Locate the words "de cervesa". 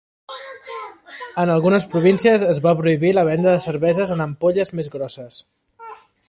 3.57-4.09